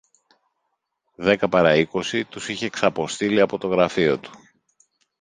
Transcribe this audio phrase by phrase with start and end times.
[1.15, 4.31] Δέκα πάρα είκοσι τους είχε ξαποστείλει από το γραφείο του